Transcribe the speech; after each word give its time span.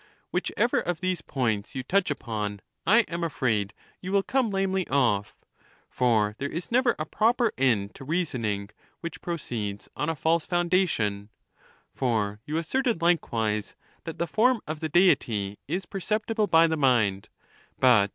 Whichever 0.31 0.79
of 0.79 0.99
these 0.99 1.21
points 1.21 1.75
you 1.75 1.83
touch 1.83 2.09
upon, 2.09 2.61
I 2.87 3.01
am 3.01 3.23
afraid 3.23 3.71
you 4.01 4.11
will 4.11 4.23
come 4.23 4.49
lamely 4.49 4.87
off. 4.87 5.37
For 5.91 6.33
there 6.39 6.49
is 6.49 6.71
never 6.71 6.95
a 6.97 7.05
proper 7.05 7.51
end 7.55 7.93
to 7.93 8.03
reasoning 8.03 8.71
which 9.01 9.21
proceeds 9.21 9.89
on 9.95 10.09
a 10.09 10.15
false 10.15 10.47
foundation; 10.47 11.29
for 11.93 12.39
you 12.47 12.57
asserted 12.57 13.03
likewise 13.03 13.75
that 14.05 14.17
the 14.17 14.25
form 14.25 14.59
of 14.65 14.79
the 14.79 14.89
Deity 14.89 15.59
is 15.67 15.85
perceptible 15.85 16.47
by 16.47 16.65
the 16.65 16.75
mind, 16.77 17.29
but 17.29 17.29
THE 17.29 17.33
NATURE 17.83 17.91
OF 17.91 18.01
THE 18.01 18.07
GODS. 18.07 18.09